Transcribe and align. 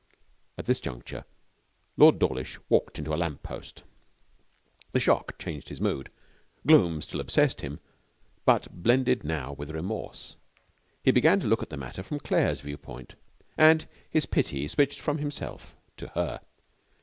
At 0.57 0.65
this 0.65 0.79
juncture 0.79 1.25
Lord 1.95 2.17
Dawlish 2.17 2.57
walked 2.69 2.97
into 2.97 3.13
a 3.13 3.17
lamp 3.21 3.43
post. 3.43 3.83
The 4.93 4.99
shock 4.99 5.37
changed 5.37 5.69
his 5.69 5.79
mood. 5.79 6.09
Gloom 6.65 7.03
still 7.03 7.19
obsessed 7.19 7.61
him, 7.61 7.79
but 8.43 8.81
blended 8.81 9.23
now 9.23 9.53
with 9.53 9.69
remorse. 9.69 10.37
He 11.03 11.11
began 11.11 11.39
to 11.41 11.47
look 11.47 11.61
at 11.61 11.69
the 11.69 11.77
matter 11.77 12.01
from 12.01 12.19
Claire's 12.19 12.61
viewpoint, 12.61 13.13
and 13.59 13.85
his 14.09 14.25
pity 14.25 14.67
switched 14.67 14.99
from 14.99 15.19
himself 15.19 15.75
to 15.97 16.07
her. 16.07 16.41